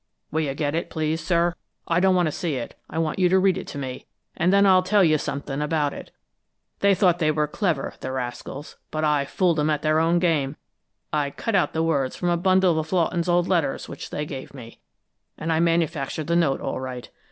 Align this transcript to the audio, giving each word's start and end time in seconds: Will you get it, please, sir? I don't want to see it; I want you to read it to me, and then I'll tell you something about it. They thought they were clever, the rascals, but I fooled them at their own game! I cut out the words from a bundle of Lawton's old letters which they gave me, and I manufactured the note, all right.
Will 0.31 0.41
you 0.41 0.55
get 0.55 0.73
it, 0.73 0.89
please, 0.89 1.21
sir? 1.23 1.53
I 1.87 1.99
don't 1.99 2.15
want 2.15 2.25
to 2.25 2.31
see 2.31 2.55
it; 2.55 2.73
I 2.89 2.97
want 2.97 3.19
you 3.19 3.29
to 3.29 3.37
read 3.37 3.55
it 3.55 3.67
to 3.67 3.77
me, 3.77 4.07
and 4.35 4.51
then 4.51 4.65
I'll 4.65 4.81
tell 4.81 5.03
you 5.03 5.19
something 5.19 5.61
about 5.61 5.93
it. 5.93 6.09
They 6.79 6.95
thought 6.95 7.19
they 7.19 7.29
were 7.29 7.45
clever, 7.45 7.93
the 7.99 8.11
rascals, 8.11 8.77
but 8.89 9.03
I 9.03 9.25
fooled 9.25 9.59
them 9.59 9.69
at 9.69 9.83
their 9.83 9.99
own 9.99 10.17
game! 10.17 10.55
I 11.13 11.29
cut 11.29 11.53
out 11.53 11.73
the 11.73 11.83
words 11.83 12.15
from 12.15 12.29
a 12.29 12.35
bundle 12.35 12.79
of 12.79 12.91
Lawton's 12.91 13.29
old 13.29 13.47
letters 13.47 13.87
which 13.87 14.09
they 14.09 14.25
gave 14.25 14.55
me, 14.55 14.79
and 15.37 15.53
I 15.53 15.59
manufactured 15.59 16.25
the 16.25 16.35
note, 16.35 16.61
all 16.61 16.79
right. 16.81 17.07